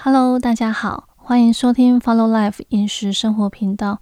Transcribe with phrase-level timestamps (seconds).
[0.00, 4.00] Hello，大家好，欢迎收听 Follow Life 饮食生活频道。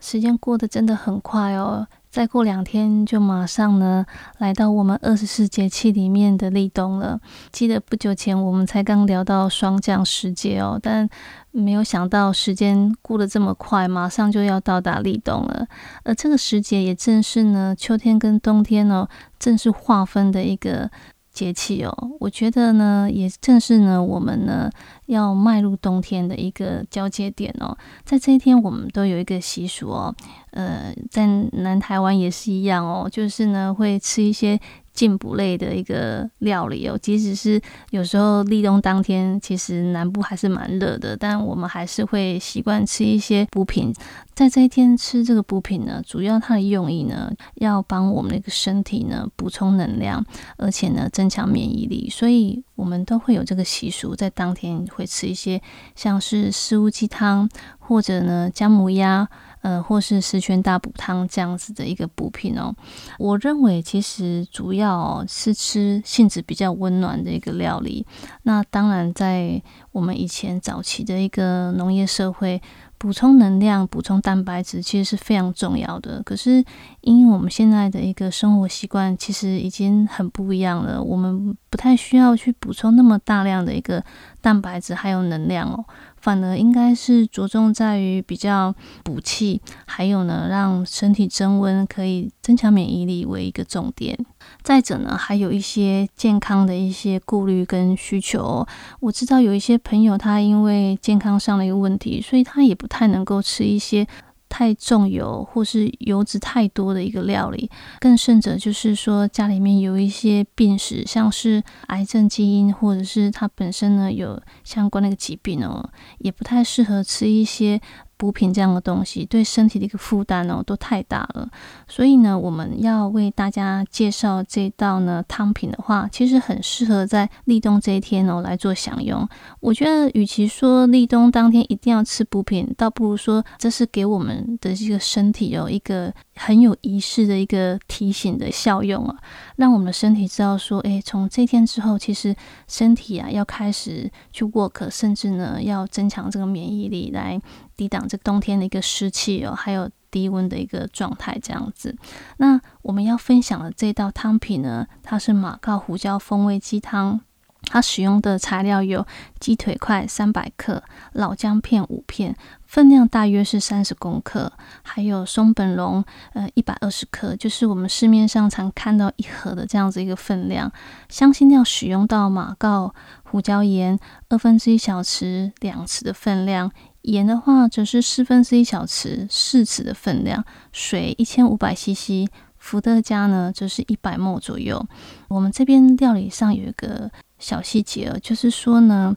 [0.00, 4.06] 时间过得真的很快哦，再过两天就马上呢
[4.38, 7.20] 来到我们二十四节气里面的立冬了。
[7.52, 11.06] 记得不久前我们才刚聊到霜降时节哦，但
[11.50, 15.66] 没有想到时间过得这么快，马上就要到达立冬了。
[16.04, 19.06] 而这个时节也正是呢秋天跟冬天哦
[19.38, 20.90] 正式划分的一个。
[21.34, 24.70] 节气哦，我觉得呢，也正是呢，我们呢
[25.06, 27.76] 要迈入冬天的一个交接点哦。
[28.04, 30.14] 在这一天，我们都有一个习俗哦，
[30.52, 34.58] 呃，在南台湾也是一样哦，就是呢会吃一些。
[34.94, 43.92] 进补类的一个料理哦，即使是有时候立冬当天，其实南部还是蛮热的，但我们还是会习惯吃一些补品。
[44.34, 50.24] 在这一天吃这个补品呢，主要它的用意呢，要帮我们的一个身体呢补充能量，
[50.56, 55.60] 而且呢增强免疫力，所以我们都会有这个习俗，在当天会吃一些
[55.96, 59.28] 像是四物鸡汤或者呢姜母鸭。
[59.64, 62.74] 呃，或是十全大补汤这样子的一个补品哦，
[63.18, 68.06] 我认为其实主要是吃性质比较温暖的一个料理。
[68.42, 72.60] 那当然，在我们以前早期的一个农业社会，
[73.04, 76.22] 补充能量、补充蛋白质其实是非常重要的。
[76.22, 76.64] 可是，
[77.02, 84.02] 因为我们现在的一个生活习惯其实已经很不一样了，我们不太需要去补充那么大量的一个
[84.40, 85.84] 蛋白质还有能量哦。
[86.16, 94.14] 反而应该是着重在于比较补气，还有呢，让身体增温，可以增强免疫力为一个重点。
[94.62, 98.66] 再者呢，还有一些健康的一些顾虑跟需求。
[99.00, 104.06] 我知道有一些朋友他因为健康上的一个问题，所以他也不太能够吃一些。
[104.46, 117.80] 太重油或是油脂太多的一个料理，更甚者就是说家里面有一些病史，像是癌症基因，或者是他本身呢有相关的一个疾病哦，也不太适合吃一些。
[118.16, 121.48] 补品这样的东西对身体的一个负担哦，都太大了。
[121.88, 129.28] 所以呢，我们要为大家介绍这道呢汤品的话，其实很适合在立冬这一天哦来做享用。
[129.60, 139.16] 我觉得，与其说立冬当天一定要吃补品，倒不如说这是给我们的这个身体有一个很有仪式的一个提醒的效用啊，
[139.56, 142.34] 让我们的身体知道说，诶，从这天之后，其实
[142.68, 147.40] 身体啊要开始去 work，甚至呢要增强这个免疫力来。
[147.76, 151.92] 抵挡这冬天的一个湿气哦，还有低温的一个状态这样子。
[152.36, 157.20] 那我们要分享的这道汤品呢，它是马告胡椒风味鸡汤。
[157.66, 159.06] 它使用的材料有
[159.40, 160.82] 鸡腿块三百克、
[161.12, 162.36] 老姜片五片，
[162.66, 164.52] 分量大约是三十公克，
[164.82, 170.70] 还有松本龙呃一百二十克，就是我们市面上常看到一盒的这样子一个分量。
[171.08, 173.98] 香辛料使用到马告胡椒盐
[174.28, 176.70] 二分之一小匙两匙的分量。
[177.02, 180.42] 盐的话，则是四分之一小匙四匙的分量；
[180.72, 182.26] 水一千五百 CC；
[182.64, 184.82] 伏特加呢，就是一百沫左右。
[185.28, 189.14] 我们这边料理上有一个小细节，就是说呢，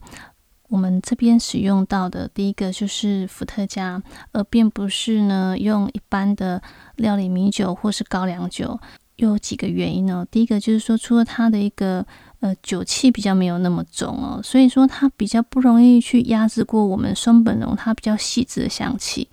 [0.67, 4.03] 我们这边使用到的第一个就是伏特加，
[4.33, 6.61] 而并不是呢用一般的
[6.97, 8.77] 料理米酒或是高粱酒。
[9.15, 10.27] 有几个原因呢？
[10.29, 12.05] 第一个就是说，除了它的一个
[12.41, 19.29] 呃，酒气比较没有那么重哦，所以说它比较不容易去压制过我们松本龙它比较细致的香气。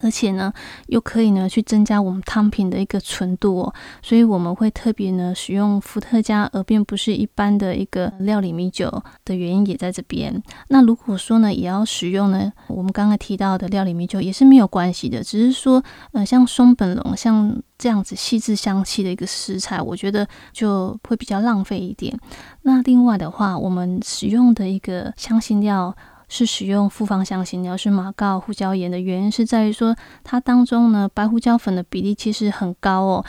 [0.00, 0.52] 而且呢，
[0.88, 10.42] 又可以呢去增加我们汤品的一个纯度哦，所以我们会特别呢使用伏特加，而并不是一般的一个料理米酒的原因也在这边。
[10.68, 22.18] 那如果说呢也要使用呢，我们刚刚提到的料理米酒也是没有关系的，只是说呃像松本龙像这样子细致香气的一个食材，我觉得就会比较浪费一点。
[22.62, 25.96] 那另外的话，我们使用的一个香辛料。
[26.28, 29.94] 是使用复方香辛料，是马告胡椒盐的原因是在于说，
[30.24, 33.24] 它当中呢白胡椒粉的比例其实很高哦。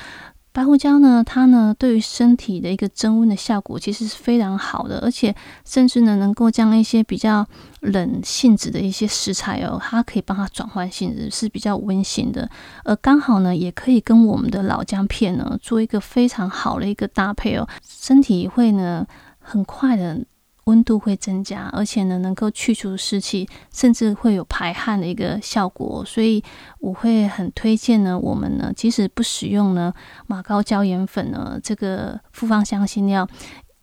[0.51, 7.45] 白胡椒呢，它呢对于身体的一个增温的效果其实是非常好的，而且甚至呢能够将一些比较
[7.81, 12.49] 冷性质的一些食材哦，它可以帮它转换性质，是比较温馨的。
[12.83, 19.05] 而刚好呢，也可以跟我们的老姜片呢做一个非常好的一个搭配哦，身体会呢
[19.37, 20.25] 很快的。
[20.67, 26.03] 温度会增加，而且呢，能够去除湿气，甚至会有排汗的一个效果。
[26.05, 26.43] 所以
[26.79, 29.93] 我会很推荐呢，我们呢，即使不使用呢
[30.27, 33.27] 马膏椒盐粉呢这个复方香辛料，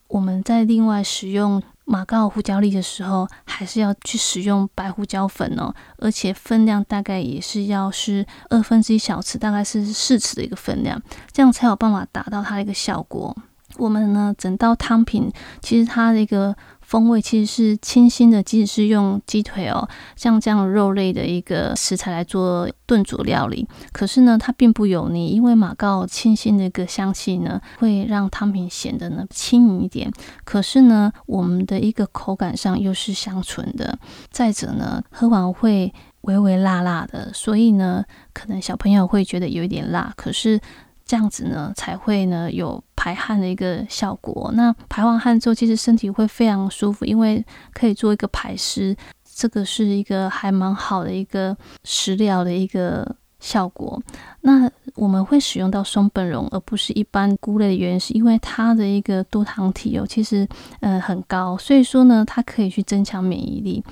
[0.08, 11.00] 我们在另外使用马膏胡椒粒的时候，还是要去使用白胡椒粉哦，而且分量大概也是要是二分之一小匙，大概是四匙的一个分量，
[11.32, 13.34] 这样才有办法达到它的一个效果。
[13.76, 15.28] 我们呢，整道汤品
[15.60, 16.54] 其实它的一个
[16.86, 30.10] 风味其实是清新的，即使是用鸡腿哦，像这样肉类的一个食材来做炖煮料理，可是呢，它并不油腻，因为马告清新的一个香气呢，会让汤品显得呢轻盈一点。
[30.44, 33.98] 可是呢，我们的一个口感上又是香醇的。
[34.30, 35.92] 再者呢，喝完会
[36.22, 40.60] 微微辣辣的，所以呢，可能小朋友会觉得有一点辣，可是。
[41.06, 44.50] 这样子呢，才会呢有排汗的一个效果。
[44.54, 51.54] 那排完汗之后，其实身体会非常舒服，因为可以做一个排湿，这个是一个还蛮好的一个
[51.84, 54.02] 食疗的一个效果。
[54.40, 60.48] 那我们会使用到松本茸，而不是一般菇类的原因，是因为它的一个多糖体哦，其实
[60.80, 63.84] 呃很高，所以说呢，它可以去增强免疫力，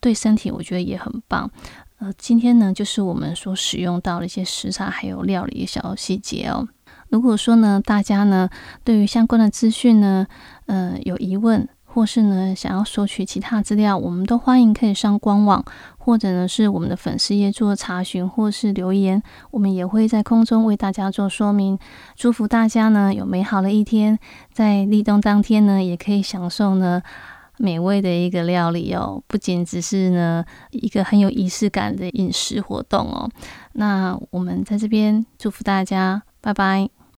[0.00, 1.50] 对身体我觉得也很棒。
[1.98, 6.66] 呃，今天呢，就是我们所使用到的一些食材，还有料理的小细节哦。
[7.14, 8.50] 如果说呢，大家呢
[8.82, 10.26] 对于相关的资讯呢，
[10.66, 15.64] 呃，有疑问，或是呢想要索取其他资料，我们都欢迎可以上官网，
[15.96, 19.22] 或者呢是我们的粉丝页做查询，或是留言，
[19.52, 21.78] 我们也会在空中为大家做说明。
[22.16, 24.18] 祝福大家呢有美好的一天，
[24.52, 27.00] 在立冬当天呢，也可以享受呢。
[27.56, 33.30] 美味的一个料理哦，不仅只是呢一个很有仪式感的饮食活动哦。
[33.74, 36.93] 那我们在这边祝福大家，拜拜。